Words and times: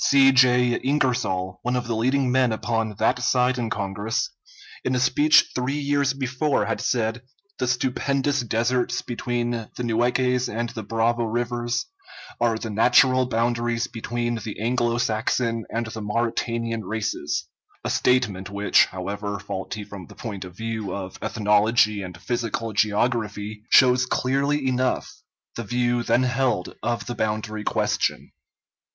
C. 0.03 0.31
J. 0.31 0.79
Ingersoll, 0.83 1.59
one 1.61 1.75
of 1.75 1.85
the 1.85 1.95
leading 1.95 2.31
men 2.31 2.51
upon 2.51 2.95
that 2.95 3.21
side 3.21 3.59
in 3.59 3.69
Congress, 3.69 4.31
in 4.83 4.95
a 4.95 4.99
speech 4.99 5.51
three 5.53 5.77
years 5.77 6.15
before 6.15 6.65
had 6.65 6.81
said: 6.81 7.21
"The 7.59 7.67
stupendous 7.67 8.39
deserts 8.41 9.03
between 9.03 9.51
the 9.51 9.83
Nueces 9.83 10.49
and 10.49 10.69
the 10.69 10.81
Bravo 10.81 11.25
rivers 11.25 11.85
are 12.39 12.57
the 12.57 12.71
natural 12.71 13.27
boundaries 13.27 13.85
between 13.85 14.39
the 14.43 14.59
Anglo 14.59 14.97
Saxon 14.97 15.65
and 15.69 15.85
the 15.85 16.01
Mauritanian 16.01 16.83
races"; 16.83 17.45
a 17.83 17.91
statement 17.91 18.49
which, 18.49 18.85
however 18.85 19.37
faulty 19.39 19.83
from 19.83 20.07
the 20.07 20.15
point 20.15 20.43
of 20.45 20.57
view 20.57 20.95
of 20.95 21.19
ethnology 21.21 22.01
and 22.01 22.19
physical 22.19 22.73
geography, 22.73 23.61
shows 23.69 24.07
clearly 24.07 24.67
enough 24.67 25.13
the 25.55 25.63
view 25.63 26.01
then 26.01 26.23
held 26.23 26.73
of 26.81 27.05
the 27.05 27.13
boundary 27.13 27.63
question. 27.63 28.31